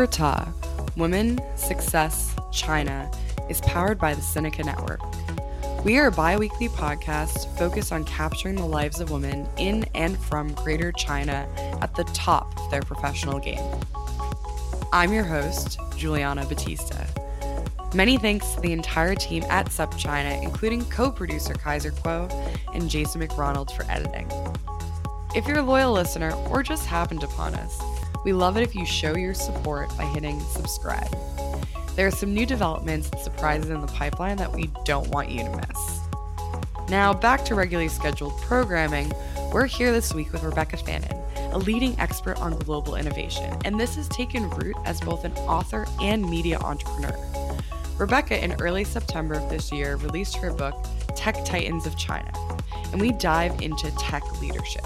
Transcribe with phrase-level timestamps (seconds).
[0.00, 0.50] for Ta
[0.96, 3.10] Women, Success, China
[3.50, 5.02] is powered by the SupChina Network.
[5.84, 10.16] We are a bi weekly podcast focused on capturing the lives of women in and
[10.16, 11.46] from Greater China
[11.82, 13.62] at the top of their professional game.
[14.90, 17.04] I'm your host, Juliana Batista.
[17.94, 22.32] Many thanks to the entire team at SupChina, including co producer Kaiser Kuo
[22.72, 24.30] and Jason McRonald for editing.
[25.36, 27.78] If you're a loyal listener or just happened upon us,
[28.24, 31.14] we love it if you show your support by hitting subscribe.
[31.96, 35.44] There are some new developments and surprises in the pipeline that we don't want you
[35.44, 36.00] to miss.
[36.88, 39.12] Now, back to regularly scheduled programming,
[39.52, 41.16] we're here this week with Rebecca Fannin,
[41.52, 45.86] a leading expert on global innovation, and this has taken root as both an author
[46.00, 47.16] and media entrepreneur.
[47.98, 52.32] Rebecca, in early September of this year, released her book, Tech Titans of China,
[52.92, 54.84] and we dive into tech leadership.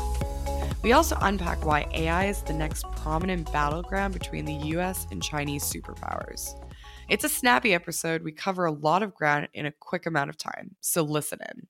[0.84, 5.64] We also unpack why AI is the next prominent battleground between the US and Chinese
[5.64, 6.62] superpowers.
[7.08, 8.22] It's a snappy episode.
[8.22, 11.66] We cover a lot of ground in a quick amount of time, so listen in.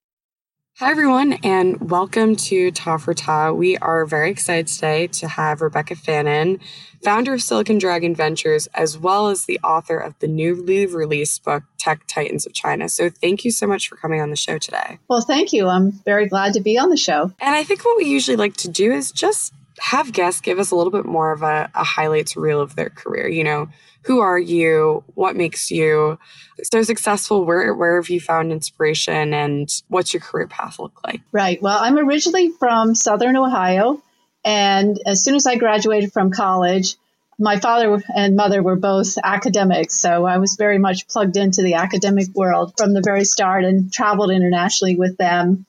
[0.78, 3.52] Hi, everyone, and welcome to Ta for Ta.
[3.52, 6.58] We are very excited today to have Rebecca Fannin,
[7.00, 11.62] founder of Silicon Dragon Ventures, as well as the author of the newly released book,
[11.78, 12.88] Tech Titans of China.
[12.88, 14.98] So, thank you so much for coming on the show today.
[15.06, 15.68] Well, thank you.
[15.68, 17.30] I'm very glad to be on the show.
[17.38, 20.72] And I think what we usually like to do is just have guests give us
[20.72, 23.28] a little bit more of a, a highlights reel of their career.
[23.28, 23.68] You know,
[24.04, 25.02] who are you?
[25.14, 26.18] What makes you
[26.62, 27.44] so successful?
[27.44, 31.22] Where where have you found inspiration, and what's your career path look like?
[31.32, 31.60] Right.
[31.60, 34.02] Well, I'm originally from Southern Ohio,
[34.44, 36.96] and as soon as I graduated from college,
[37.38, 41.74] my father and mother were both academics, so I was very much plugged into the
[41.74, 45.64] academic world from the very start, and traveled internationally with them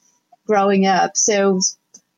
[0.45, 1.15] growing up.
[1.15, 1.61] So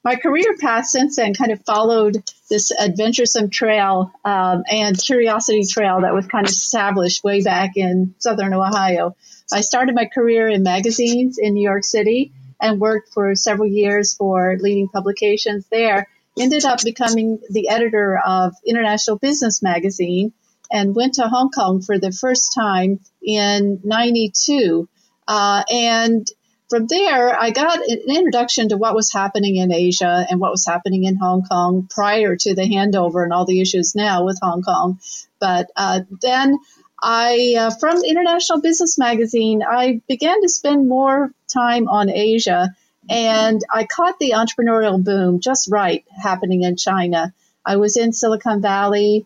[0.08, 5.99] my career path since then kind of followed this adventuresome trail um, and curiosity trail
[5.99, 9.17] that was kind of established way back in southern Ohio.
[9.52, 12.31] I started my career in magazines in New York City
[12.61, 16.08] and worked for several years for leading publications there.
[16.39, 20.31] Ended up becoming the editor of International Business Magazine
[20.71, 24.87] and went to Hong Kong for the first time in 92.
[25.27, 26.26] Uh, and
[26.70, 30.66] from there, I got an introduction to what was happening in Asia and what was
[30.66, 34.61] happening in Hong Kong prior to the handover and all the issues now with Hong
[34.61, 35.00] Kong.
[35.39, 36.58] But uh, then
[37.02, 42.76] I, uh, from International Business Magazine, I began to spend more time on Asia
[43.10, 47.34] and I caught the entrepreneurial boom just right happening in China.
[47.66, 49.26] I was in Silicon Valley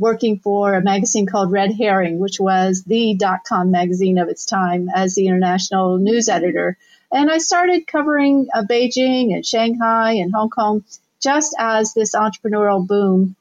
[0.00, 4.46] working for a magazine called Red Herring, which was the dot com magazine of its
[4.46, 6.78] time as the international news editor.
[7.12, 10.84] And I started covering uh, Beijing and Shanghai and Hong Kong
[11.20, 13.36] just as this entrepreneurial boom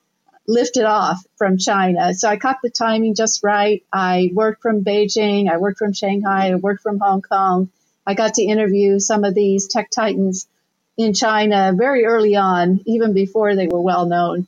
[0.47, 2.13] lifted off from China.
[2.13, 3.83] So I caught the timing just right.
[3.93, 7.69] I worked from Beijing, I worked from Shanghai, I worked from Hong Kong.
[8.05, 10.47] I got to interview some of these tech titans
[10.97, 14.47] in China very early on, even before they were well known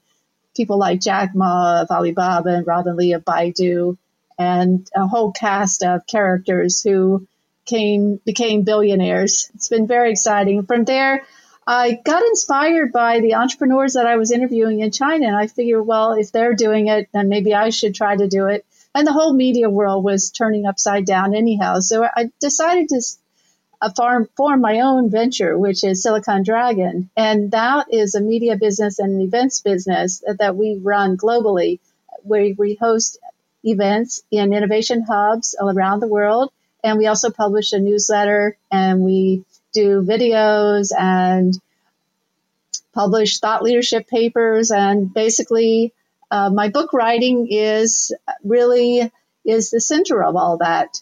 [0.56, 3.98] people like Jack Ma of Alibaba and Robin Li of Baidu,
[4.38, 7.28] and a whole cast of characters who
[7.66, 9.52] came became billionaires.
[9.56, 10.66] It's been very exciting.
[10.66, 11.24] From there,
[11.66, 15.86] I got inspired by the entrepreneurs that I was interviewing in China, and I figured,
[15.86, 18.66] well, if they're doing it, then maybe I should try to do it.
[18.94, 21.80] And the whole media world was turning upside down anyhow.
[21.80, 23.02] So I decided to
[23.90, 27.10] farm, form my own venture, which is Silicon Dragon.
[27.18, 31.80] And that is a media business and an events business that we run globally,
[32.24, 33.18] where we host
[33.64, 36.52] events in innovation hubs all around the world.
[36.84, 41.60] And we also publish a newsletter and we do videos and
[42.94, 44.72] publish thought leadership papers.
[44.72, 45.94] And basically,
[46.30, 48.14] uh, my book writing is
[48.44, 49.12] really
[49.44, 51.02] is the center of all that.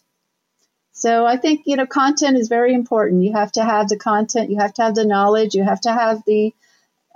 [1.00, 3.22] So I think, you know, content is very important.
[3.22, 5.92] You have to have the content, you have to have the knowledge, you have to
[5.92, 6.52] have the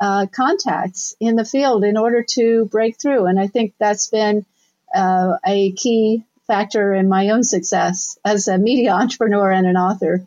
[0.00, 3.26] uh, contacts in the field in order to break through.
[3.26, 4.46] And I think that's been
[4.94, 10.26] uh, a key factor in my own success as a media entrepreneur and an author.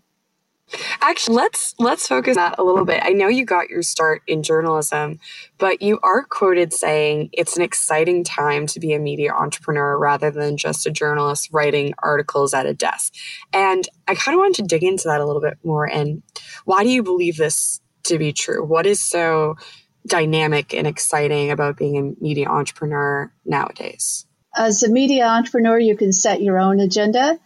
[1.02, 3.02] Actually, let's let's focus that a little bit.
[3.04, 5.20] I know you got your start in journalism,
[5.58, 10.30] but you are quoted saying it's an exciting time to be a media entrepreneur rather
[10.30, 13.14] than just a journalist writing articles at a desk.
[13.54, 16.22] And I kind of wanted to dig into that a little bit more and
[16.66, 18.66] why do you believe this to be true?
[18.66, 19.56] What is so
[20.06, 24.26] dynamic and exciting about being a media entrepreneur nowadays?
[24.56, 27.40] As a media entrepreneur, you can set your own agenda.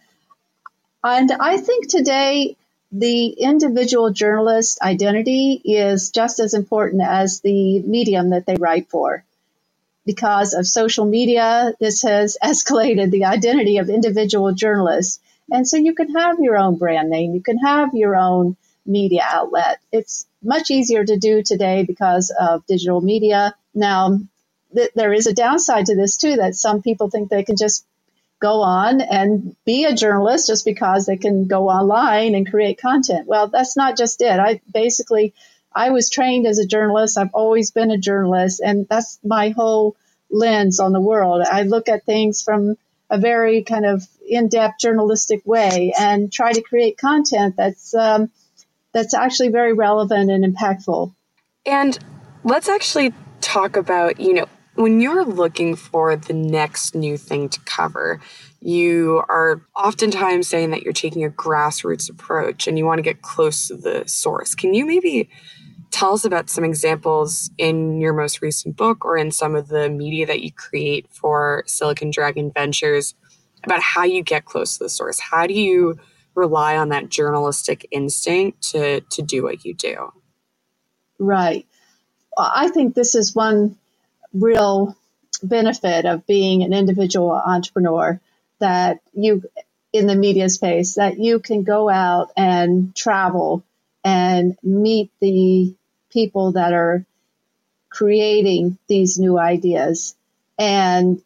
[1.04, 2.56] And I think today
[2.92, 9.24] the individual journalist identity is just as important as the medium that they write for.
[10.06, 15.20] because of social media, this has escalated the identity of individual journalists.
[15.50, 18.56] And so you can have your own brand name, you can have your own
[18.86, 19.78] media outlet.
[19.92, 23.54] It's much easier to do today because of digital media.
[23.74, 24.18] Now,
[24.74, 27.84] th- there is a downside to this too that some people think they can just
[28.42, 33.28] go on and be a journalist just because they can go online and create content.
[33.28, 34.38] Well, that's not just it.
[34.40, 35.32] I basically
[35.74, 37.16] I was trained as a journalist.
[37.16, 39.96] I've always been a journalist, and that's my whole
[40.28, 41.46] lens on the world.
[41.50, 42.76] I look at things from
[43.08, 48.30] a very kind of in-depth journalistic way and try to create content that's um,
[48.92, 51.14] that's actually very relevant and impactful.
[51.64, 51.98] And
[52.42, 57.60] let's actually talk about you know when you're looking for the next new thing to
[57.60, 58.20] cover,
[58.60, 63.22] you are oftentimes saying that you're taking a grassroots approach and you want to get
[63.22, 64.54] close to the source.
[64.54, 65.28] Can you maybe
[65.90, 69.90] tell us about some examples in your most recent book or in some of the
[69.90, 73.14] media that you create for Silicon Dragon Ventures
[73.64, 75.20] about how you get close to the source?
[75.20, 75.98] How do you
[76.34, 80.12] rely on that journalistic instinct to, to do what you do?
[81.18, 81.66] Right.
[82.38, 83.76] I think this is one
[84.32, 84.96] real
[85.42, 88.20] benefit of being an individual entrepreneur
[88.60, 89.42] that you
[89.92, 93.62] in the media space that you can go out and travel
[94.04, 95.74] and meet the
[96.10, 97.04] people that are
[97.90, 100.16] creating these new ideas.
[100.58, 101.20] And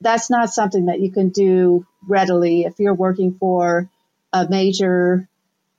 [0.00, 2.62] that's not something that you can do readily.
[2.62, 3.90] If you're working for
[4.32, 5.28] a major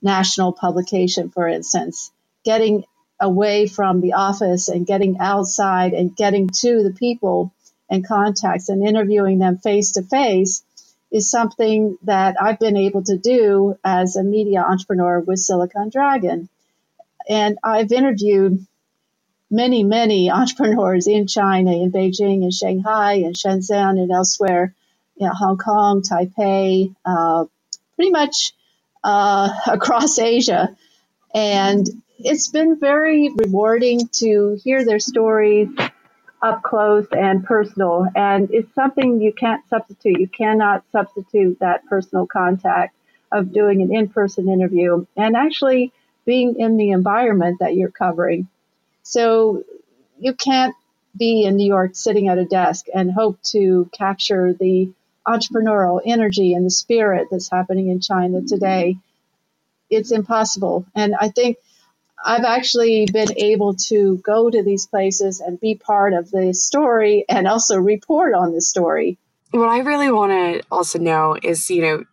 [0.02, 2.12] national publication for instance
[2.44, 2.84] getting
[3.20, 7.52] away from the office and getting outside and getting to the people
[7.90, 10.62] and contacts and interviewing them face to face
[11.10, 16.48] is something that I've been able to do as a media entrepreneur with Silicon Dragon.
[17.28, 18.66] And I've interviewed
[19.50, 24.74] many, many entrepreneurs in China, in Beijing, in Shanghai, in Shenzhen, and elsewhere,
[25.16, 27.46] you know, Hong Kong, Taipei, uh,
[27.96, 28.52] pretty much
[29.02, 30.76] uh, across Asia.
[31.34, 31.86] And
[32.18, 35.68] it's been very rewarding to hear their stories
[36.42, 38.06] up close and personal.
[38.14, 40.20] And it's something you can't substitute.
[40.20, 42.94] You cannot substitute that personal contact
[43.30, 45.92] of doing an in person interview and actually
[46.24, 48.48] being in the environment that you're covering.
[49.02, 49.64] So
[50.18, 50.74] you can't
[51.16, 54.92] be in New York sitting at a desk and hope to capture the
[55.26, 58.96] entrepreneurial energy and the spirit that's happening in China today.
[59.90, 60.86] It's impossible.
[60.94, 61.58] And I think
[62.24, 67.24] I've actually been able to go to these places and be part of the story
[67.28, 69.18] and also report on the story.
[69.50, 72.04] What I really want to also know is, you know,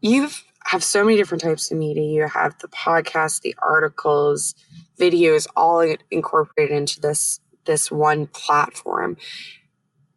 [0.00, 0.28] you
[0.64, 2.02] have so many different types of media.
[2.02, 4.54] You have the podcast, the articles,
[4.98, 5.80] videos, all
[6.10, 9.16] incorporated into this this one platform.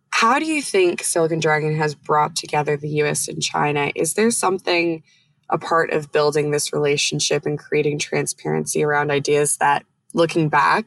[0.10, 3.92] How do you think Silicon Dragon has brought together the US and China?
[3.96, 5.04] Is there something
[5.50, 10.86] a part of building this relationship and creating transparency around ideas that looking back,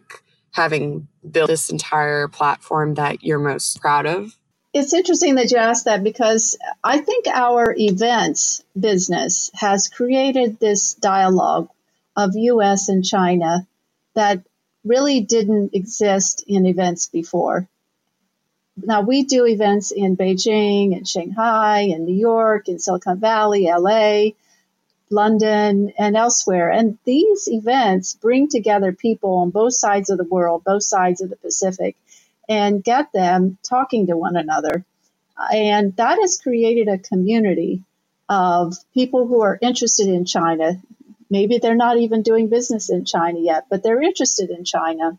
[0.52, 4.36] having built this entire platform that you're most proud of?
[4.72, 10.94] It's interesting that you asked that because I think our events business has created this
[10.94, 11.68] dialogue
[12.16, 13.66] of US and China
[14.14, 14.44] that
[14.84, 17.68] really didn't exist in events before.
[18.76, 24.30] Now, we do events in Beijing and Shanghai and New York and Silicon Valley, LA,
[25.10, 26.70] London, and elsewhere.
[26.70, 31.30] And these events bring together people on both sides of the world, both sides of
[31.30, 31.96] the Pacific,
[32.48, 34.84] and get them talking to one another.
[35.52, 37.82] And that has created a community
[38.28, 40.80] of people who are interested in China.
[41.28, 45.18] Maybe they're not even doing business in China yet, but they're interested in China.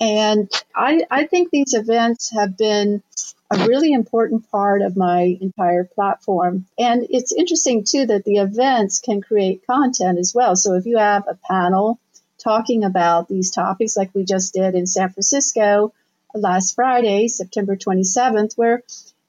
[0.00, 3.02] And I, I think these events have been
[3.50, 6.66] a really important part of my entire platform.
[6.78, 10.56] And it's interesting too that the events can create content as well.
[10.56, 12.00] So if you have a panel
[12.38, 15.92] talking about these topics like we just did in San Francisco
[16.34, 18.82] last Friday, September 27th, where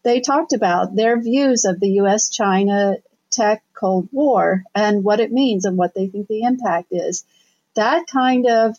[0.04, 2.98] they talked about their views of the US China
[3.32, 7.26] tech Cold War and what it means and what they think the impact is.
[7.76, 8.78] That kind of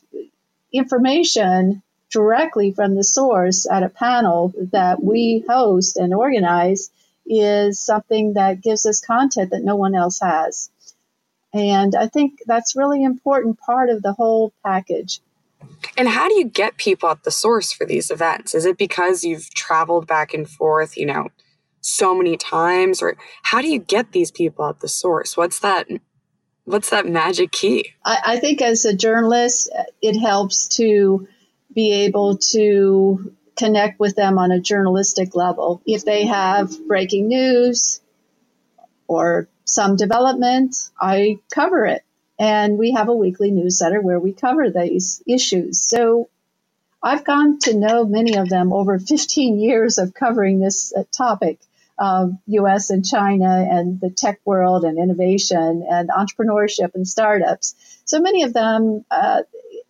[0.72, 6.90] information directly from the source at a panel that we host and organize
[7.26, 10.70] is something that gives us content that no one else has.
[11.52, 15.20] And I think that's really important part of the whole package.
[15.96, 18.54] And how do you get people at the source for these events?
[18.54, 21.28] Is it because you've traveled back and forth, you know,
[21.80, 25.36] so many times or how do you get these people at the source?
[25.36, 25.86] What's that
[26.64, 27.92] what's that magic key?
[28.04, 29.70] I, I think as a journalist,
[30.02, 31.28] it helps to
[31.74, 35.82] be able to connect with them on a journalistic level.
[35.86, 38.00] If they have breaking news
[39.08, 42.02] or some development, I cover it.
[42.38, 45.80] And we have a weekly newsletter where we cover these issues.
[45.82, 46.28] So
[47.02, 51.60] I've gone to know many of them over 15 years of covering this uh, topic
[51.98, 57.74] of US and China and the tech world and innovation and entrepreneurship and startups.
[58.04, 59.42] So many of them uh,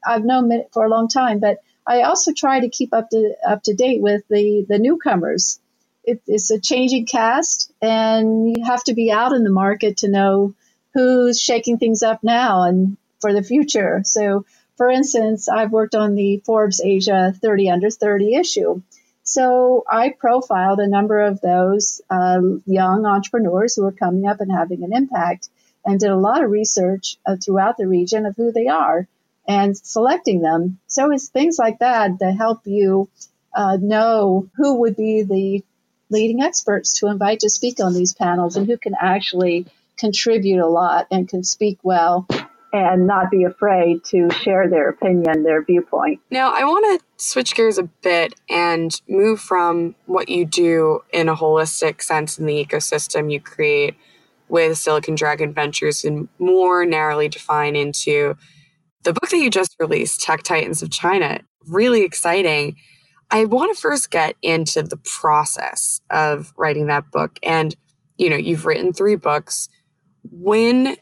[0.06, 3.62] I've known for a long time, but I also try to keep up to up
[3.64, 5.60] to date with the the newcomers.
[6.04, 10.08] It, it's a changing cast, and you have to be out in the market to
[10.08, 10.54] know
[10.94, 14.02] who's shaking things up now and for the future.
[14.04, 14.44] So,
[14.76, 18.82] for instance, I've worked on the Forbes Asia 30 Under 30 issue.
[19.24, 24.52] So I profiled a number of those uh, young entrepreneurs who are coming up and
[24.52, 25.48] having an impact
[25.84, 29.08] and did a lot of research uh, throughout the region of who they are
[29.48, 30.78] and selecting them.
[30.86, 33.08] So it's things like that that help you
[33.54, 35.64] uh, know who would be the
[36.10, 39.66] leading experts to invite to speak on these panels and who can actually
[39.98, 42.26] contribute a lot and can speak well
[42.72, 46.20] and not be afraid to share their opinion, their viewpoint.
[46.30, 51.28] Now, I want to switch gears a bit and move from what you do in
[51.28, 53.94] a holistic sense in the ecosystem you create
[54.48, 58.36] with Silicon Dragon Ventures and more narrowly define into
[59.06, 61.40] the book that you just released, Tech Titans of China.
[61.66, 62.76] Really exciting.
[63.30, 67.38] I want to first get into the process of writing that book.
[67.42, 67.74] And,
[68.18, 69.68] you know, you've written three books.
[70.30, 70.96] When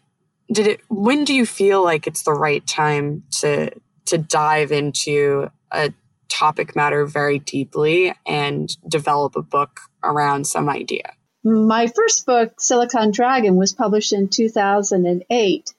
[0.53, 3.71] did it when do you feel like it's the right time to
[4.05, 5.93] to dive into a
[6.29, 13.11] topic matter very deeply and develop a book around some idea my first book silicon
[13.11, 15.73] dragon was published in 2008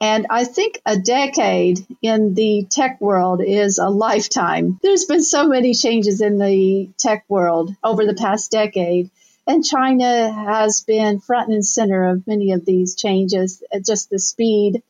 [0.00, 4.78] and I think a decade in the tech world is a lifetime.
[4.82, 9.10] There's been so many changes in the tech world over the past decade.
[9.46, 14.82] And China has been front and center of many of these changes, just the speed,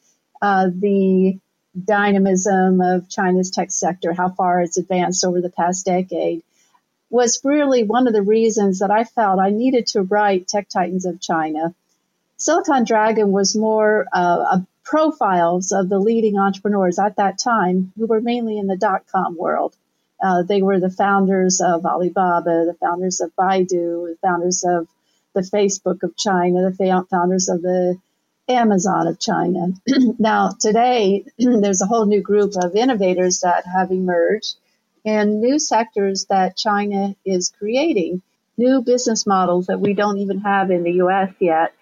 [0.42, 1.38] uh, the
[1.84, 6.42] dynamism of China's tech sector, how far it's advanced over the past decade,
[7.08, 11.06] was really one of the reasons that I felt I needed to write Tech Titans
[11.06, 11.74] of China.
[12.36, 18.22] Silicon Dragon was more uh, profiles of the leading entrepreneurs at that time who were
[18.22, 19.76] mainly in the dot com world.
[20.22, 24.88] Uh, they were the founders of Alibaba, the founders of Baidu, the founders of
[25.34, 27.98] the Facebook of China, the founders of the
[28.48, 29.68] Amazon of China.
[30.18, 34.56] now, today, there's a whole new group of innovators that have emerged
[35.04, 38.22] and new sectors that China is creating,
[38.56, 41.72] new business models that we don't even have in the US yet.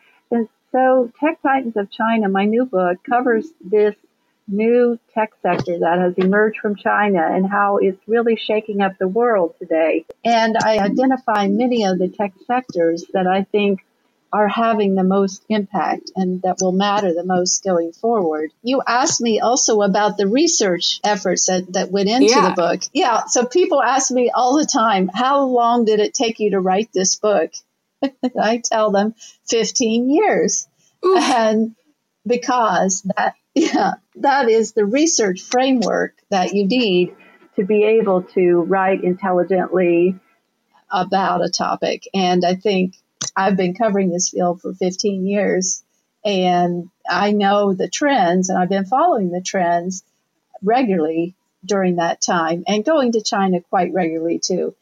[0.73, 3.95] So, Tech Titans of China, my new book, covers this
[4.49, 9.09] new tech sector that has emerged from China and how it's really shaking up the
[9.09, 10.05] world today.
[10.25, 13.85] And I identify many of the tech sectors that I think
[14.33, 18.51] are having the most impact and that will matter the most going forward.
[18.63, 22.51] You asked me also about the research efforts that, that went into yeah.
[22.51, 22.83] the book.
[22.93, 26.61] Yeah, so people ask me all the time, how long did it take you to
[26.61, 27.53] write this book?
[28.41, 29.15] I tell them
[29.49, 30.69] 15 years.
[31.05, 31.17] Ooh.
[31.17, 31.77] And
[32.27, 37.15] because that yeah, that is the research framework that you need
[37.57, 40.15] to be able to write intelligently
[40.91, 42.07] about a topic.
[42.13, 42.97] And I think
[43.35, 45.83] I've been covering this field for 15 years
[46.25, 50.05] and I know the trends and I've been following the trends
[50.63, 51.35] regularly
[51.65, 54.75] during that time and going to China quite regularly too,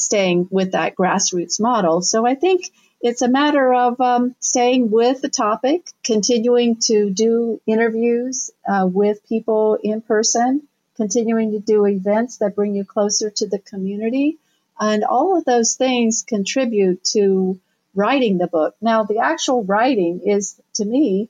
[0.00, 2.02] staying with that grassroots model.
[2.02, 7.60] So I think it's a matter of um, staying with the topic, continuing to do
[7.66, 13.46] interviews uh, with people in person, continuing to do events that bring you closer to
[13.46, 14.38] the community.
[14.78, 17.58] And all of those things contribute to
[17.94, 18.76] writing the book.
[18.80, 21.28] Now, the actual writing is, to me,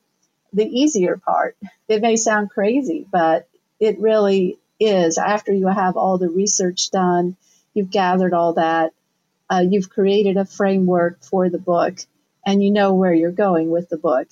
[0.52, 1.56] the easier part.
[1.88, 3.48] It may sound crazy, but
[3.78, 5.18] it really is.
[5.18, 7.36] After you have all the research done,
[7.74, 8.92] you've gathered all that,
[9.50, 11.98] uh, you've created a framework for the book
[12.46, 14.28] and you know where you're going with the book.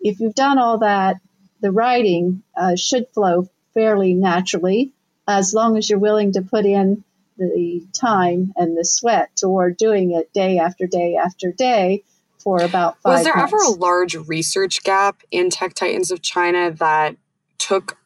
[0.00, 1.16] If you've done all that,
[1.60, 4.92] the writing uh, should flow fairly naturally
[5.26, 7.04] as long as you're willing to put in
[7.36, 12.02] the time and the sweat toward doing it day after day after day
[12.38, 13.52] for about five Was there months.
[13.52, 17.16] ever a large research gap in Tech Titans of China that
[17.58, 17.98] took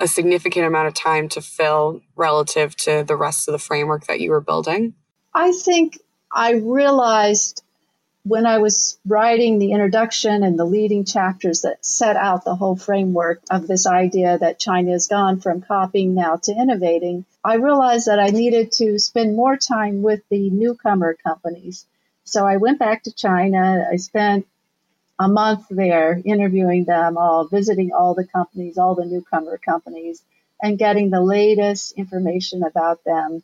[0.00, 4.20] a significant amount of time to fill relative to the rest of the framework that
[4.20, 4.94] you were building?
[5.32, 5.98] I think
[6.30, 7.62] I realized
[8.24, 12.74] when I was writing the introduction and the leading chapters that set out the whole
[12.74, 18.06] framework of this idea that China has gone from copying now to innovating, I realized
[18.06, 21.86] that I needed to spend more time with the newcomer companies.
[22.24, 23.86] So I went back to China.
[23.92, 24.46] I spent
[25.18, 30.22] a month there interviewing them all, visiting all the companies, all the newcomer companies,
[30.62, 33.42] and getting the latest information about them.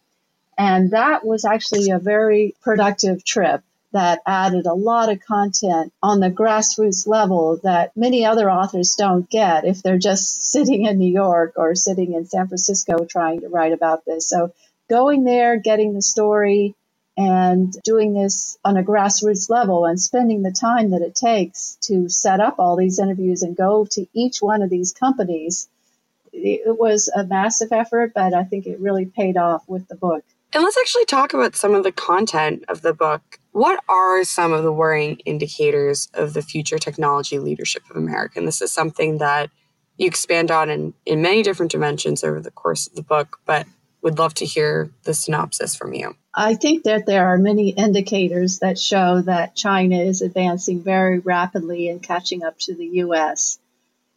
[0.59, 3.63] And that was actually a very productive trip
[3.93, 9.29] that added a lot of content on the grassroots level that many other authors don't
[9.29, 13.49] get if they're just sitting in New York or sitting in San Francisco trying to
[13.49, 14.29] write about this.
[14.29, 14.53] So
[14.89, 16.75] going there, getting the story,
[17.21, 22.09] and doing this on a grassroots level and spending the time that it takes to
[22.09, 25.69] set up all these interviews and go to each one of these companies,
[26.33, 30.25] it was a massive effort, but I think it really paid off with the book.
[30.55, 33.39] And let's actually talk about some of the content of the book.
[33.53, 38.39] What are some of the worrying indicators of the future technology leadership of America?
[38.39, 39.51] And this is something that
[39.99, 43.67] you expand on in, in many different dimensions over the course of the book, but
[44.01, 46.17] would love to hear the synopsis from you.
[46.35, 51.89] I think that there are many indicators that show that China is advancing very rapidly
[51.89, 53.59] and catching up to the US.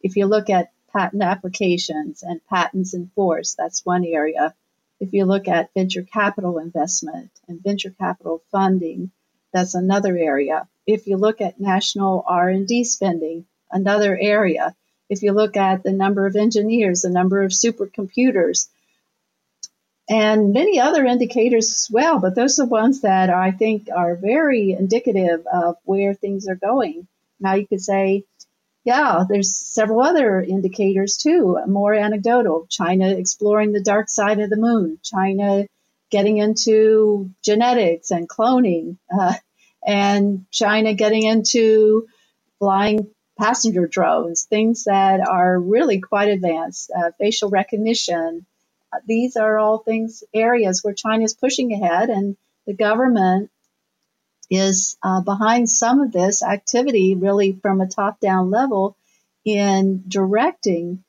[0.00, 4.54] If you look at patent applications and patents in force, that's one area.
[5.00, 9.10] If you look at venture capital investment and venture capital funding,
[9.52, 10.68] that's another area.
[10.86, 14.76] If you look at national R&D spending, another area.
[15.08, 18.68] If you look at the number of engineers, the number of supercomputers,
[20.08, 24.72] and many other indicators as well, but those are ones that I think are very
[24.72, 27.06] indicative of where things are going.
[27.40, 28.24] Now you could say,
[28.84, 32.66] yeah, there's several other indicators too, more anecdotal.
[32.68, 35.66] China exploring the dark side of the moon, China
[36.10, 39.34] getting into genetics and cloning, uh,
[39.86, 42.06] and China getting into
[42.58, 43.08] flying
[43.38, 48.46] passenger drones, things that are really quite advanced, uh, facial recognition.
[49.06, 53.50] These are all things, areas where China is pushing ahead, and the government
[54.50, 58.96] is uh, behind some of this activity, really from a top down level,
[59.44, 61.02] in directing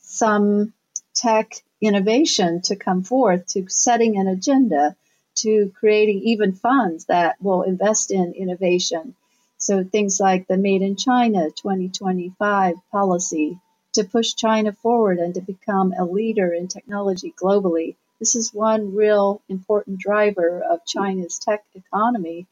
[0.00, 0.72] some
[1.14, 4.96] tech innovation to come forth, to setting an agenda,
[5.36, 9.14] to creating even funds that will invest in innovation.
[9.58, 13.58] So things like the Made in China 2025 policy
[13.94, 17.96] to push China forward and to become a leader in technology globally.
[18.18, 22.46] This is one real important driver of China's tech economy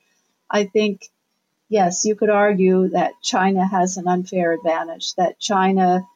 [0.51, 1.09] I think,
[1.69, 6.07] yes, you could argue that China has an unfair advantage, that China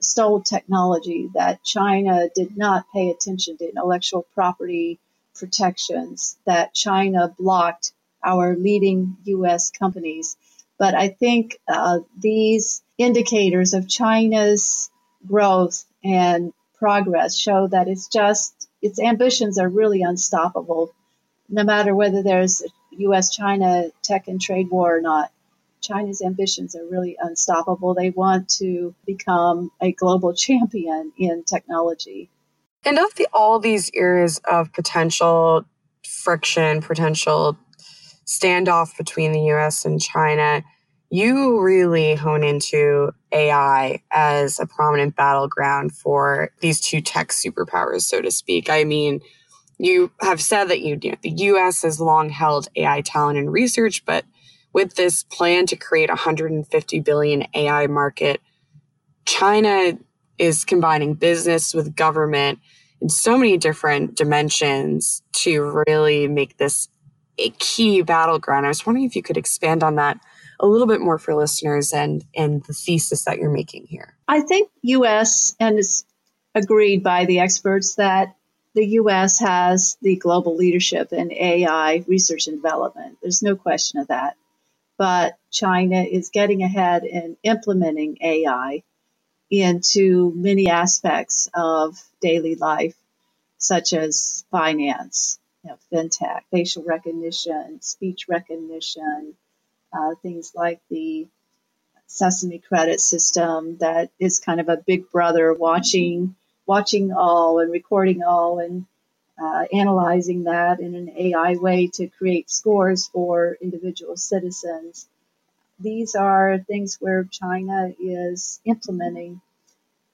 [0.00, 4.98] stole technology, that China did not pay attention to intellectual property
[5.34, 7.92] protections, that China blocked
[8.24, 9.70] our leading U.S.
[9.70, 10.36] companies.
[10.78, 14.90] But I think uh, these indicators of China's
[15.26, 20.92] growth and progress show that it's just its ambitions are really unstoppable
[21.48, 23.34] no matter whether there's U.S.
[23.34, 25.32] China tech and trade war or not.
[25.80, 27.94] China's ambitions are really unstoppable.
[27.94, 32.28] They want to become a global champion in technology.
[32.84, 35.64] And of the, all these areas of potential
[36.06, 37.56] friction, potential
[38.26, 40.64] standoff between the US and China,
[41.10, 48.20] you really hone into AI as a prominent battleground for these two tech superpowers, so
[48.20, 48.68] to speak.
[48.68, 49.20] I mean,
[49.78, 53.50] you have said that you, you know, the US has long held AI talent and
[53.50, 54.24] research, but
[54.72, 58.40] with this plan to create a 150 billion AI market,
[59.24, 59.98] China
[60.36, 62.58] is combining business with government
[63.00, 66.88] in so many different dimensions to really make this
[67.38, 68.66] a key battleground.
[68.66, 70.18] I was wondering if you could expand on that
[70.60, 74.16] a little bit more for listeners and and the thesis that you're making here.
[74.28, 76.04] I think US and it's
[76.54, 78.36] agreed by the experts that
[78.74, 79.40] the U.S.
[79.40, 83.18] has the global leadership in AI research and development.
[83.22, 84.36] There's no question of that.
[84.98, 88.82] But China is getting ahead in implementing AI
[89.50, 92.96] into many aspects of daily life,
[93.58, 99.34] such as finance, you know, fintech, facial recognition, speech recognition,
[99.92, 101.26] uh, things like the
[102.06, 106.34] Sesame credit system that is kind of a big brother watching
[106.66, 108.86] watching all and recording all and
[109.42, 115.06] uh, analyzing that in an AI way to create scores for individual citizens.
[115.78, 119.40] These are things where China is implementing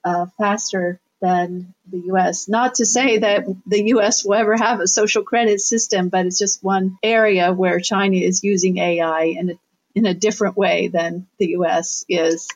[0.04, 2.48] uh, faster than the US.
[2.48, 6.38] Not to say that the US will ever have a social credit system, but it's
[6.38, 9.54] just one area where China is using AI in a
[9.94, 12.48] in a different way than the US is.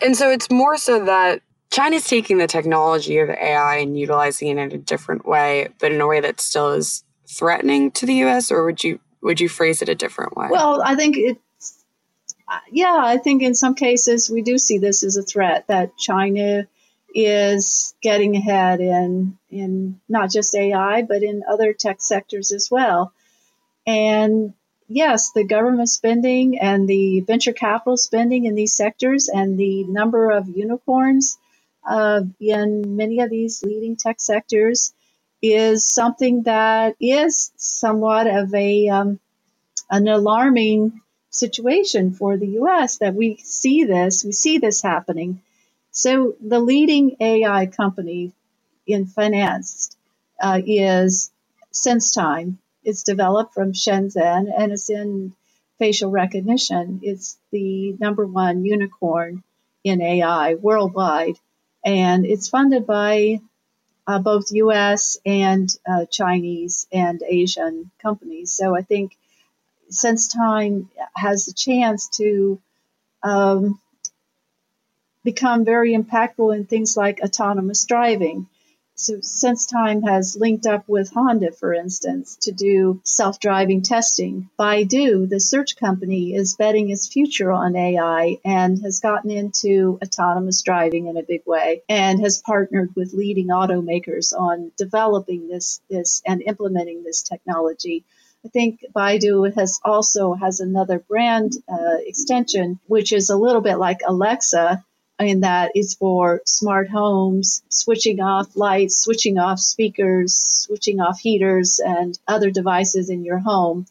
[0.00, 4.58] And so it's more so that China's taking the technology of AI and utilizing it
[4.58, 8.50] in a different way, but in a way that still is threatening to the US,
[8.50, 10.48] or would you would you phrase it a different way?
[10.50, 11.84] Well, I think it's
[12.70, 16.68] yeah, I think in some cases we do see this as a threat that China
[17.14, 23.12] is getting ahead in in not just AI but in other tech sectors as well.
[23.86, 24.54] And
[24.88, 30.30] yes, the government spending and the venture capital spending in these sectors and the number
[30.30, 31.38] of unicorns
[31.88, 34.92] uh, in many of these leading tech sectors
[35.42, 39.20] is something that is somewhat of a um,
[39.90, 42.98] an alarming situation for the U.S.
[42.98, 45.42] that we see this, we see this happening.
[45.90, 48.32] So the leading AI company
[48.86, 49.96] in finance
[50.40, 51.30] uh, is
[51.72, 52.56] SenseTime.
[52.86, 55.34] It's developed from Shenzhen and it's in
[55.80, 57.00] facial recognition.
[57.02, 59.42] It's the number one unicorn
[59.82, 61.36] in AI worldwide,
[61.84, 63.40] and it's funded by
[64.06, 65.18] uh, both U.S.
[65.26, 68.52] and uh, Chinese and Asian companies.
[68.52, 69.16] So I think
[69.90, 72.60] SenseTime has a chance to
[73.24, 73.80] um,
[75.24, 78.46] become very impactful in things like autonomous driving.
[78.98, 84.48] So SenseTime has linked up with Honda, for instance, to do self-driving testing.
[84.58, 90.62] Baidu, the search company, is betting its future on AI and has gotten into autonomous
[90.62, 96.22] driving in a big way and has partnered with leading automakers on developing this, this
[96.26, 98.02] and implementing this technology.
[98.46, 103.76] I think Baidu has also has another brand uh, extension, which is a little bit
[103.76, 104.82] like Alexa,
[105.18, 111.80] in that it's for smart homes, switching off lights, switching off speakers, switching off heaters,
[111.84, 113.86] and other devices in your home.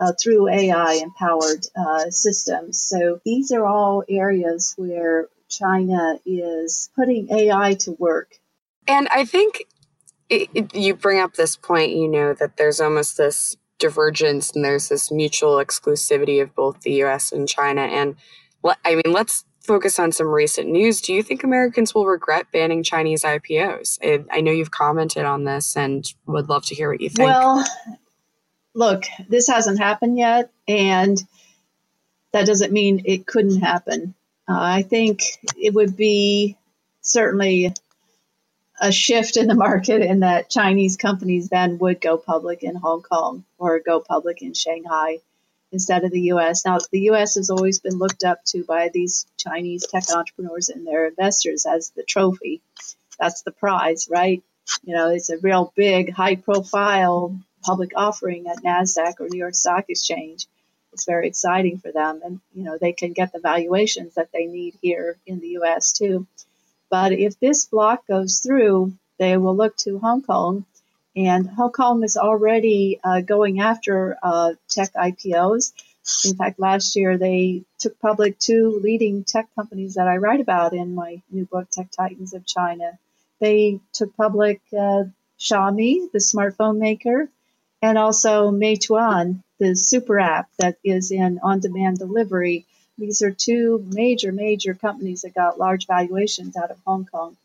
[0.00, 2.80] Uh, through AI empowered uh, systems.
[2.80, 8.36] So these are all areas where China is putting AI to work.
[8.86, 9.64] And I think
[10.28, 14.64] it, it, you bring up this point, you know, that there's almost this divergence and
[14.64, 17.82] there's this mutual exclusivity of both the US and China.
[17.82, 18.16] And
[18.84, 21.02] I mean, let's focus on some recent news.
[21.02, 23.98] Do you think Americans will regret banning Chinese IPOs?
[24.02, 27.28] I, I know you've commented on this and would love to hear what you think.
[27.28, 27.62] Well,
[28.74, 31.22] look, this hasn't happened yet, and
[32.32, 34.14] that doesn't mean it couldn't happen.
[34.48, 35.20] Uh, I think
[35.56, 36.56] it would be
[37.02, 37.74] certainly
[38.80, 43.02] a shift in the market in that Chinese companies then would go public in Hong
[43.02, 45.18] Kong or go public in Shanghai
[45.72, 46.64] instead of the US.
[46.64, 50.86] Now, the US has always been looked up to by these Chinese tech entrepreneurs and
[50.86, 52.60] their investors as the trophy.
[53.18, 54.42] That's the prize, right?
[54.84, 59.54] You know, it's a real big, high profile public offering at NASDAQ or New York
[59.54, 60.46] Stock Exchange.
[60.92, 62.20] It's very exciting for them.
[62.24, 65.92] And, you know, they can get the valuations that they need here in the US
[65.92, 66.26] too.
[66.90, 70.64] But if this block goes through, they will look to Hong Kong.
[71.18, 75.72] And Hong Kong is already uh, going after uh, tech IPOs.
[76.24, 80.72] In fact, last year they took public two leading tech companies that I write about
[80.74, 82.98] in my new book, Tech Titans of China.
[83.40, 85.04] They took public uh,
[85.40, 87.28] Xiaomi, the smartphone maker,
[87.82, 92.64] and also Meituan, the super app that is in on demand delivery
[92.98, 97.36] these are two major, major companies that got large valuations out of Hong Kong.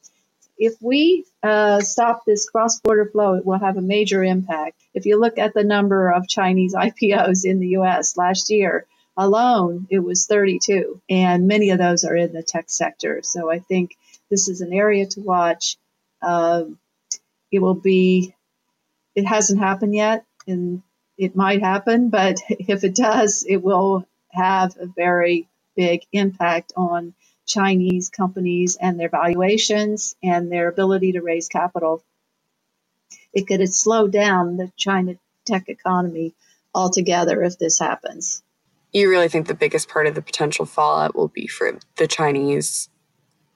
[0.58, 4.80] If we uh, stop this cross border flow, it will have a major impact.
[4.94, 8.86] If you look at the number of Chinese IPOs in the US last year
[9.18, 13.22] alone, it was 32, and many of those are in the tech sector.
[13.24, 13.96] So I think
[14.30, 15.78] this is an area to watch.
[16.22, 16.80] Um,
[17.52, 18.34] it will be,
[19.16, 20.82] it hasn't happened yet, and
[21.18, 27.14] it might happen, but if it does, it will have a very big impact on
[27.48, 32.04] Chinese companies and their valuations and their ability to raise capital.
[33.34, 36.36] It could slow down the China tech economy
[36.76, 38.44] altogether if this happens.
[38.94, 42.90] You really think the biggest part of the potential fallout will be for the Chinese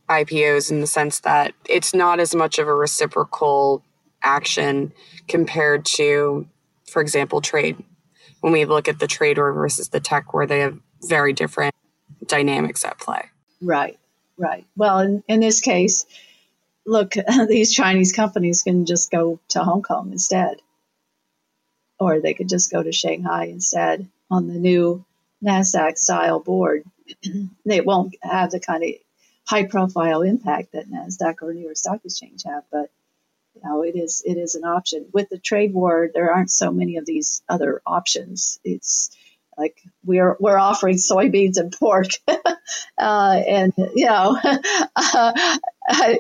[0.10, 3.84] IPOs in the sense that it's not as much of a reciprocal
[4.23, 4.93] action
[5.28, 6.47] compared to,
[6.89, 7.84] for example, trade
[8.41, 11.76] when we look at the trade war versus the tech, where they have very different
[12.28, 13.26] dynamics at play.
[13.62, 13.98] Right,
[14.38, 14.65] right.
[14.76, 16.06] Well, in, in this case,
[16.86, 17.13] look,
[17.48, 20.62] these Chinese companies can just go to Hong Kong instead,
[22.00, 25.04] or they could just go to Shanghai instead on the new
[25.43, 26.84] NASDAQ style board.
[27.65, 28.89] they won't have the kind of
[29.48, 32.89] high profile impact that NASDAQ or New York Stock Exchange have, but
[33.56, 35.08] you know, it is it is an option.
[35.13, 38.60] With the trade war, there aren't so many of these other options.
[38.63, 39.10] It's
[39.58, 44.38] Like we're we're offering soybeans and pork, uh, and you know,
[44.96, 45.34] uh,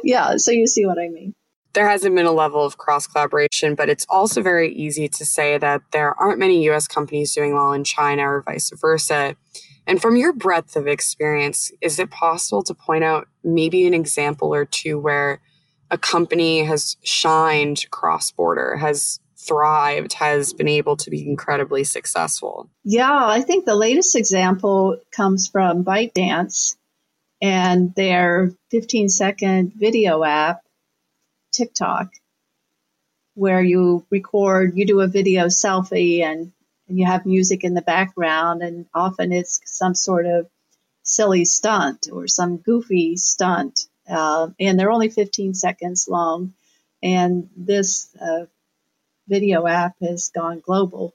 [0.03, 0.37] yeah.
[0.37, 1.35] So you see what I mean.
[1.73, 5.59] There hasn't been a level of cross collaboration, but it's also very easy to say
[5.59, 6.87] that there aren't many U.S.
[6.87, 9.35] companies doing well in China or vice versa.
[9.85, 14.53] And from your breadth of experience, is it possible to point out maybe an example
[14.53, 15.39] or two where
[15.89, 22.69] a company has shined cross border, has thrived, has been able to be incredibly successful?
[22.83, 26.75] Yeah, I think the latest example comes from ByteDance
[27.41, 30.61] and their 15 second video app,
[31.51, 32.11] TikTok,
[33.35, 36.51] where you record, you do a video selfie and,
[36.87, 40.47] and you have music in the background, and often it's some sort of
[41.03, 43.87] silly stunt or some goofy stunt.
[44.09, 46.53] Uh, and they're only 15 seconds long.
[47.03, 48.45] And this uh,
[49.27, 51.13] video app has gone global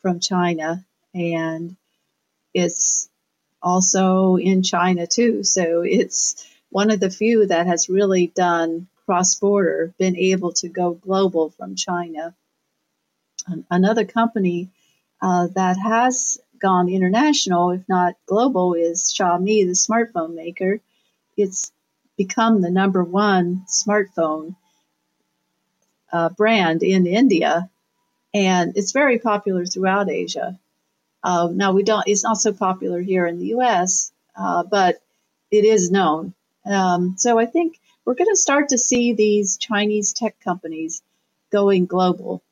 [0.00, 1.76] from China and
[2.54, 3.08] it's
[3.62, 5.44] also in China too.
[5.44, 10.68] So it's one of the few that has really done cross border, been able to
[10.68, 12.34] go global from China.
[13.70, 14.70] Another company
[15.22, 20.80] uh, that has gone international, if not global, is Xiaomi, the smartphone maker.
[21.36, 21.72] It's
[22.16, 24.56] become the number one smartphone
[26.12, 27.70] uh, brand in India,
[28.34, 30.58] and it's very popular throughout Asia.
[31.22, 35.02] Uh, now we don't; it's not so popular here in the U.S., uh, but
[35.50, 36.34] it is known.
[36.64, 41.02] Um, so I think we're going to start to see these Chinese tech companies
[41.50, 42.42] going global.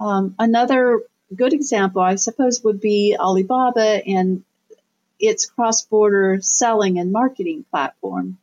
[0.00, 1.02] Um, another
[1.34, 4.44] good example, I suppose, would be Alibaba and
[5.18, 8.38] its cross-border selling and marketing platform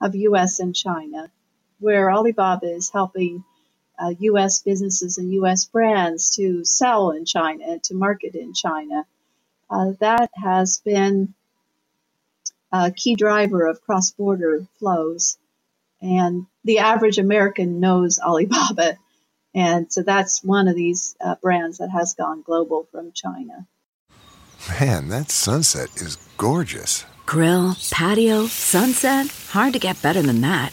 [0.00, 0.58] of U.S.
[0.58, 1.30] and China,
[1.78, 3.44] where Alibaba is helping
[3.98, 4.62] uh, U.S.
[4.62, 5.64] businesses and U.S.
[5.66, 9.06] brands to sell in China and to market in China.
[9.70, 11.34] Uh, that has been
[12.72, 15.38] a key driver of cross border flows.
[16.02, 18.98] And the average American knows Alibaba.
[19.54, 23.66] And so that's one of these uh, brands that has gone global from China.
[24.80, 27.04] Man, that sunset is gorgeous.
[27.26, 29.28] Grill, patio, sunset.
[29.50, 30.72] Hard to get better than that.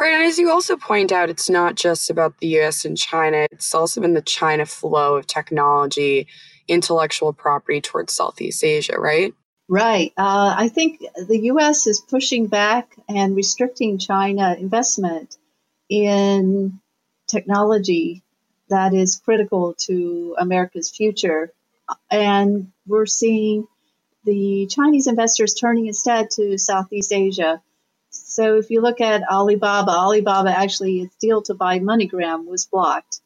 [0.00, 3.46] Right, and as you also point out, it's not just about the US and China,
[3.52, 6.26] it's also been the China flow of technology,
[6.66, 9.34] intellectual property towards Southeast Asia, right?
[9.68, 10.14] Right.
[10.16, 15.36] Uh, I think the US is pushing back and restricting China investment
[15.90, 16.80] in
[17.26, 18.22] technology
[18.70, 21.52] that is critical to America's future.
[22.10, 23.66] And we're seeing
[24.24, 27.60] the Chinese investors turning instead to Southeast Asia
[28.10, 33.20] so if you look at Alibaba, Alibaba actually its deal to buy MoneyGram was blocked.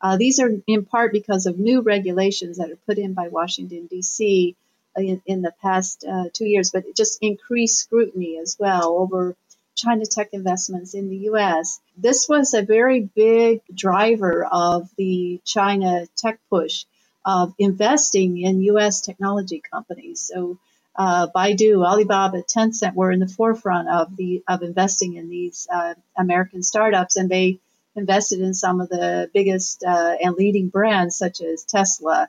[0.00, 3.86] Uh, these are in part because of new regulations that are put in by Washington
[3.86, 4.54] D.C.
[4.96, 9.34] in, in the past uh, two years, but it just increased scrutiny as well over
[9.74, 11.80] China tech investments in the U.S.
[11.96, 16.84] This was a very big driver of the China tech push
[17.24, 19.00] of investing in U.S.
[19.00, 20.20] technology companies.
[20.20, 20.58] So
[20.96, 25.94] uh, Baidu, Alibaba, Tencent were in the forefront of the of investing in these uh,
[26.16, 27.58] American startups, and they
[27.96, 32.28] invested in some of the biggest uh, and leading brands such as Tesla,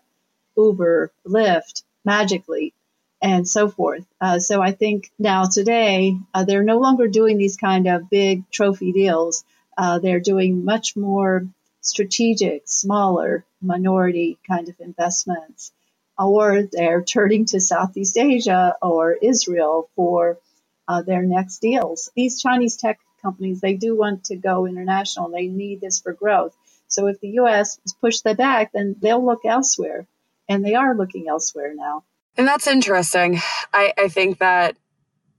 [0.57, 2.73] Uber, Lyft, Magic Leap,
[3.21, 4.05] and so forth.
[4.19, 8.49] Uh, so I think now today uh, they're no longer doing these kind of big
[8.51, 9.43] trophy deals.
[9.77, 11.47] Uh, they're doing much more
[11.81, 15.71] strategic, smaller, minority kind of investments
[16.17, 20.39] or they're turning to Southeast Asia or Israel for
[20.87, 22.11] uh, their next deals.
[22.15, 25.29] These Chinese tech companies, they do want to go international.
[25.29, 26.55] They need this for growth.
[26.87, 27.79] So if the U.S.
[27.99, 30.07] push them back, then they'll look elsewhere,
[30.47, 32.03] and they are looking elsewhere now.
[32.37, 33.39] And that's interesting.
[33.73, 34.77] I, I think that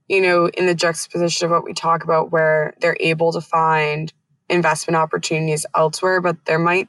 [0.07, 4.11] you know, in the juxtaposition of what we talk about, where they're able to find
[4.49, 6.87] investment opportunities elsewhere, but there might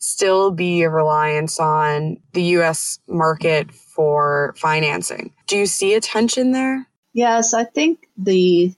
[0.00, 5.32] still be a reliance on the US market for financing.
[5.46, 6.88] Do you see a tension there?
[7.12, 8.74] Yes, I think the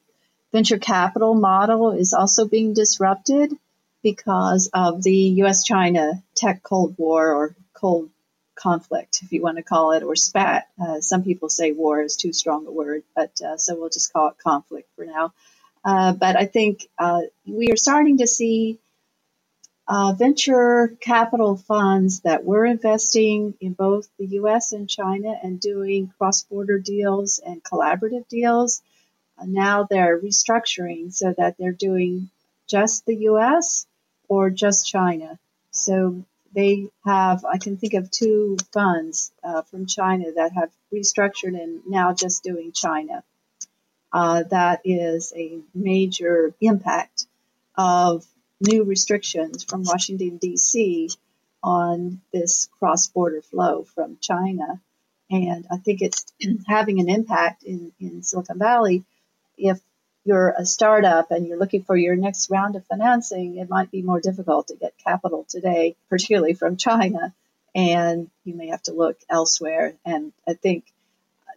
[0.52, 3.54] venture capital model is also being disrupted
[4.02, 8.10] because of the US China tech Cold War or cold
[8.56, 10.68] conflict, if you want to call it, or spat.
[10.80, 14.12] Uh, some people say war is too strong a word, but uh, so we'll just
[14.12, 15.32] call it conflict for now.
[15.84, 18.80] Uh, but I think uh, we are starting to see
[19.88, 26.12] uh, venture capital funds that were investing in both the US and China and doing
[26.18, 28.82] cross border deals and collaborative deals.
[29.38, 32.30] Uh, now they're restructuring so that they're doing
[32.68, 33.86] just the US
[34.28, 35.38] or just China.
[35.72, 41.60] So they have, I can think of two funds uh, from China that have restructured
[41.60, 43.24] and now just doing China.
[44.12, 47.26] Uh, that is a major impact
[47.76, 48.26] of
[48.62, 51.10] new restrictions from Washington, D.C.
[51.62, 54.80] on this cross border flow from China.
[55.30, 56.24] And I think it's
[56.66, 59.04] having an impact in, in Silicon Valley.
[59.58, 59.80] If
[60.24, 64.02] you're a startup and you're looking for your next round of financing, it might be
[64.02, 67.34] more difficult to get capital today, particularly from China.
[67.74, 69.94] And you may have to look elsewhere.
[70.04, 70.84] And I think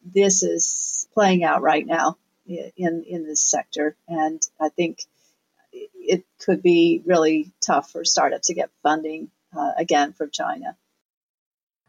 [0.03, 3.95] this is playing out right now in, in this sector.
[4.07, 4.99] And I think
[5.95, 10.77] it could be really tough for startups to get funding uh, again from China.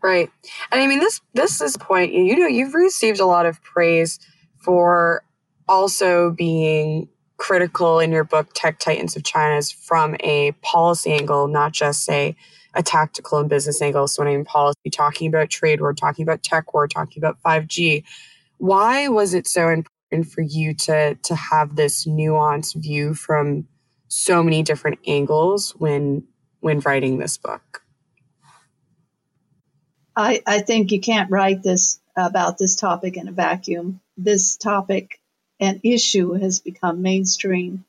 [0.02, 0.30] Right,
[0.70, 2.12] and I mean this this is a point.
[2.12, 4.18] You know, you've received a lot of praise
[4.58, 5.24] for
[5.68, 11.72] also being critical in your book, Tech Titans of China's from a policy angle, not
[11.72, 12.36] just say
[12.74, 14.06] a tactical and business angle.
[14.06, 18.04] So when I'm policy, talking about trade, we're talking about tech, we're talking about 5G.
[18.58, 23.66] Why was it so important for you to to have this nuanced view from
[24.08, 26.24] so many different angles when
[26.60, 27.82] when writing this book?
[30.16, 34.00] I, I think you can't write this about this topic in a vacuum.
[34.16, 35.20] This topic
[35.60, 37.84] and issue has become mainstream.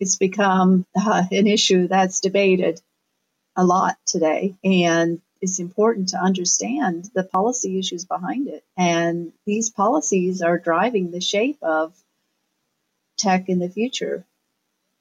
[0.00, 2.80] It's become uh, an issue that's debated
[3.56, 8.64] a lot today, and it's important to understand the policy issues behind it.
[8.76, 11.94] And these policies are driving the shape of
[13.16, 14.24] tech in the future.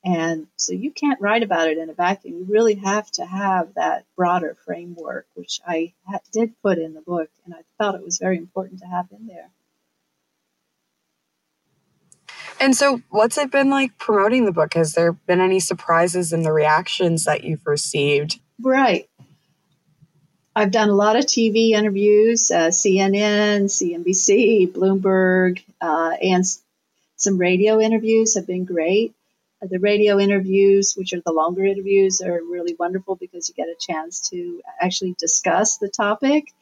[0.05, 2.39] And so you can't write about it in a vacuum.
[2.39, 7.01] You really have to have that broader framework, which I ha- did put in the
[7.01, 9.49] book, and I thought it was very important to have in there.
[12.59, 14.73] And so, what's it been like promoting the book?
[14.73, 18.39] Has there been any surprises in the reactions that you've received?
[18.61, 19.09] Right.
[20.55, 26.45] I've done a lot of TV interviews, uh, CNN, CNBC, Bloomberg, uh, and
[27.15, 29.15] some radio interviews have been great.
[29.69, 33.75] The radio interviews, which are the longer interviews, are really wonderful because you get a
[33.79, 36.53] chance to actually discuss the topic.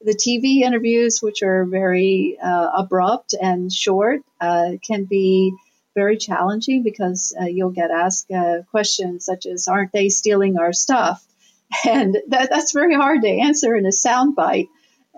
[0.00, 5.52] The TV interviews, which are very uh, abrupt and short, uh, can be
[5.94, 10.72] very challenging because uh, you'll get asked uh, questions such as, Aren't they stealing our
[10.72, 11.24] stuff?
[11.86, 14.68] And that, that's very hard to answer in a soundbite.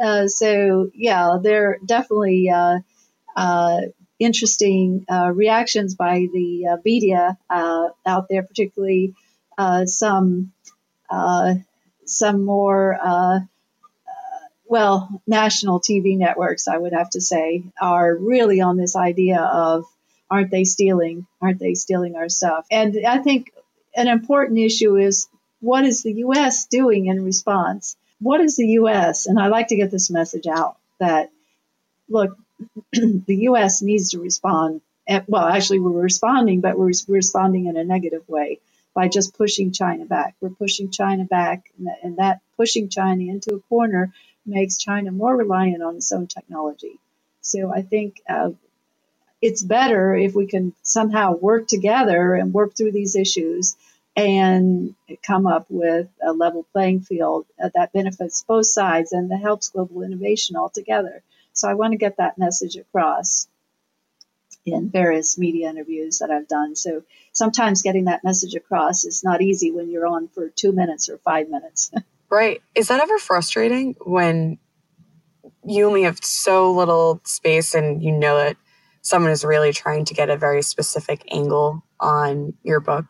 [0.03, 2.81] Uh, so, yeah, they're definitely uh,
[4.21, 9.15] interesting uh, reactions by the uh, media uh, out there, particularly
[9.59, 10.53] uh, some
[11.09, 11.55] uh,
[12.05, 12.99] some more
[14.67, 16.69] well national TV networks.
[16.69, 19.85] I would have to say are really on this idea of
[20.31, 21.27] aren't they stealing?
[21.41, 22.67] Aren't they stealing our stuff?
[22.71, 23.53] And I think
[23.97, 25.29] an important issue is
[25.61, 26.67] what is the U.S.
[26.67, 27.97] doing in response?
[28.21, 29.27] What is the U.S.
[29.27, 31.31] and I like to get this message out that
[32.09, 32.37] look,
[32.92, 33.83] the U.S.
[33.83, 34.81] needs to respond.
[35.09, 38.61] At, well, actually, we're responding, but we're, responding in a negative way
[38.94, 40.35] by just pushing China back.
[40.40, 44.12] We're pushing China back, and that, and that pushing China into a corner
[44.46, 46.99] makes China more reliant on its own technology.
[47.40, 48.51] So I think uh,
[49.40, 53.77] it's better if we can somehow work together and work through these issues
[54.16, 59.40] and come up with a level playing field uh, that benefits both sides and that
[59.40, 61.23] helps global innovation altogether.
[61.61, 63.46] So I want to get that message across
[64.64, 66.75] in various media interviews that I've done.
[66.75, 71.11] So sometimes getting that message across is not easy when you're on for two minutes
[71.11, 71.90] or five minutes.
[72.31, 72.62] right.
[72.75, 74.59] Is that ever frustrating when
[75.62, 78.57] you only have so little space and you know that
[79.03, 83.05] someone is really trying to get a very specific angle on your book?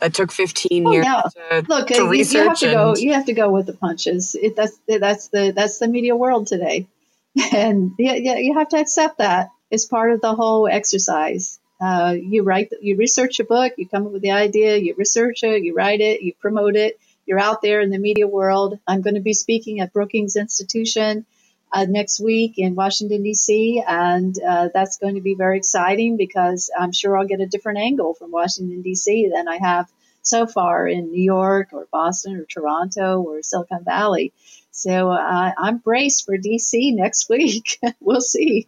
[0.00, 2.94] That took 15 oh, years to, Look, to you, you have to go.
[2.96, 4.34] You have to go with the punches.
[4.34, 6.88] It, that's that's the that's the media world today.
[7.52, 11.58] and yeah, yeah, you have to accept that it's part of the whole exercise.
[11.80, 15.42] Uh, you write, you research a book, you come up with the idea, you research
[15.42, 17.00] it, you write it, you promote it.
[17.26, 18.78] You're out there in the media world.
[18.86, 21.24] I'm going to be speaking at Brookings Institution
[21.72, 26.70] uh, next week in Washington D.C., and uh, that's going to be very exciting because
[26.78, 29.30] I'm sure I'll get a different angle from Washington D.C.
[29.34, 29.90] than I have
[30.22, 34.32] so far in New York or Boston or Toronto or Silicon Valley.
[34.72, 37.78] So uh, I'm braced for DC next week.
[38.00, 38.66] we'll see.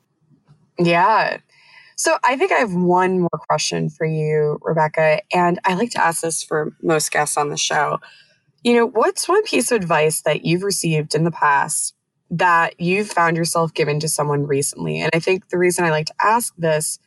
[0.79, 1.39] Yeah.
[1.97, 6.05] So I think I have one more question for you, Rebecca, and I like to
[6.05, 8.01] ask this for most guests on the show.
[8.63, 11.95] You know, what's one piece of advice that you've received in the past
[12.31, 15.01] that you've found yourself given to someone recently?
[15.01, 16.99] And I think the reason I like to ask this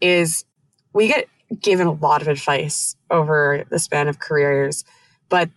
[0.00, 0.44] is
[0.92, 1.28] we get
[1.60, 4.84] given a lot of advice over the span of careers,
[5.28, 5.50] but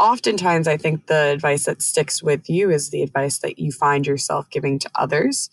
[0.00, 4.06] oftentimes I think the advice that sticks with you is the advice that you find
[4.06, 5.50] yourself giving to others.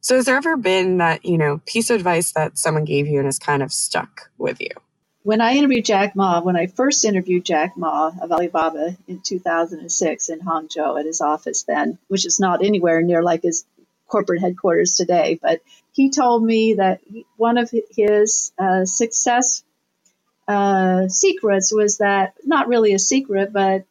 [0.00, 3.18] So has there ever been that, you know, piece of advice that someone gave you
[3.18, 4.70] and has kind of stuck with you?
[5.22, 10.28] When I interviewed Jack Ma, when I first interviewed Jack Ma of Alibaba in 2006
[10.28, 13.64] in Hangzhou at his office then, which is not anywhere near like his
[14.06, 15.60] corporate headquarters today, but
[15.92, 17.00] he told me that
[17.36, 19.64] one of his uh, success
[20.46, 23.84] uh, secrets was that not really a secret, but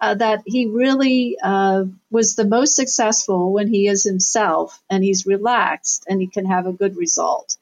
[0.00, 5.26] uh, that he really uh, was the most successful when he is himself and he's
[5.26, 7.56] relaxed and he can have a good result.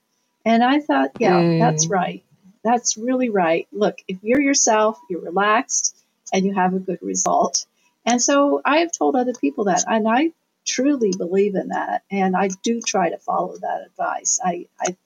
[0.44, 1.58] And I thought, yeah, mm.
[1.58, 2.24] that's right.
[2.64, 3.68] That's really right.
[3.72, 5.96] Look, if you're yourself, you're relaxed,
[6.32, 7.66] and you have a good result.
[8.06, 10.32] And so I have told other people that, and I
[10.66, 12.02] truly believe in that.
[12.10, 14.40] And I do try to follow that advice.
[14.42, 14.96] I, I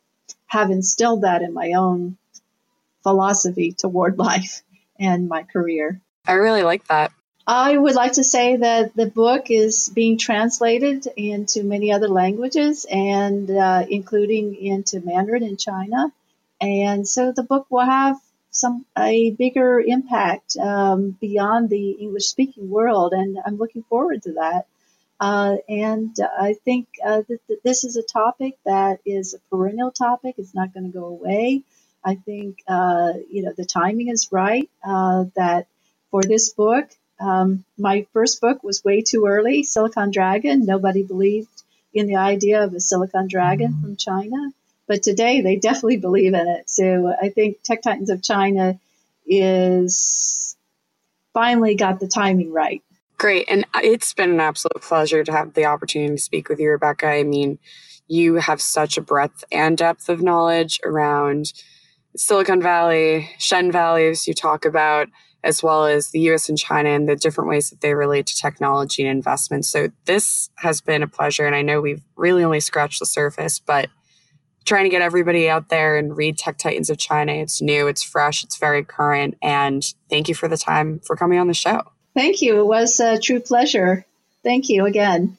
[0.46, 2.16] have instilled that in my own
[3.05, 4.62] philosophy toward life
[4.98, 6.00] and my career.
[6.26, 7.12] I really like that.
[7.46, 12.86] I would like to say that the book is being translated into many other languages
[12.90, 16.11] and uh, including into Mandarin in China.
[16.61, 18.16] And so the book will have
[18.50, 24.32] some a bigger impact um, beyond the English speaking world, and I'm looking forward to
[24.34, 24.66] that.
[25.20, 30.36] Uh, and I think uh, that this is a topic that is a perennial topic.
[30.38, 31.62] It's not going to go away.
[32.05, 34.68] I think uh, you know the timing is right.
[34.86, 35.66] Uh, that
[36.11, 36.88] for this book,
[37.20, 39.62] um, my first book was way too early.
[39.62, 40.66] Silicon Dragon.
[40.66, 41.48] Nobody believed
[41.92, 43.82] in the idea of a Silicon Dragon mm-hmm.
[43.82, 44.52] from China,
[44.86, 46.68] but today they definitely believe in it.
[46.68, 48.78] So I think Tech Titans of China
[49.26, 50.57] is
[51.32, 52.82] finally got the timing right.
[53.16, 56.70] Great, and it's been an absolute pleasure to have the opportunity to speak with you,
[56.70, 57.07] Rebecca.
[57.07, 57.59] I mean,
[58.09, 61.52] you have such a breadth and depth of knowledge around
[62.16, 65.08] Silicon Valley, Shen Valley, as you talk about,
[65.42, 68.36] as well as the US and China and the different ways that they relate to
[68.36, 69.64] technology and investment.
[69.66, 71.46] So this has been a pleasure.
[71.46, 73.90] And I know we've really only scratched the surface, but
[74.64, 77.32] trying to get everybody out there and read Tech Titans of China.
[77.32, 79.36] It's new, it's fresh, it's very current.
[79.42, 81.82] And thank you for the time for coming on the show.
[82.14, 82.60] Thank you.
[82.60, 84.06] It was a true pleasure.
[84.42, 85.36] Thank you again.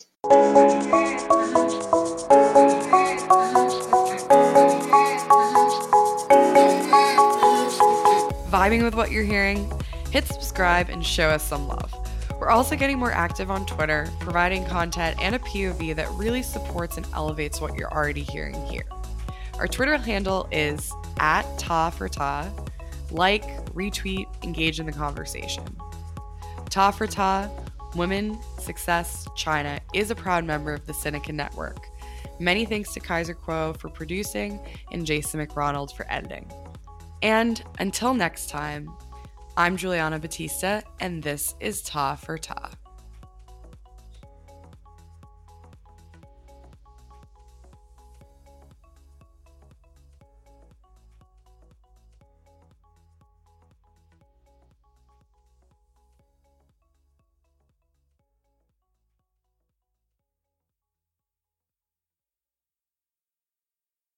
[8.65, 9.71] Vibing with what you're hearing,
[10.09, 11.93] hit subscribe and show us some love.
[12.39, 16.97] We're also getting more active on Twitter, providing content and a POV that really supports
[16.97, 18.85] and elevates what you're already hearing here.
[19.59, 22.51] Our Twitter handle is at Ta for Ta.
[23.11, 23.43] Like,
[23.75, 25.63] retweet, engage in the conversation.
[26.71, 27.51] Ta for Ta,
[27.95, 31.87] Women, Success, China is a proud member of the Sinica Network.
[32.39, 34.59] Many thanks to Kaiser Kuo for producing
[34.91, 36.51] and Jason McRonald for editing.
[37.25, 38.87] And until next time,
[39.57, 42.69] I'm Juliana Batista, and this is Ta for Ta.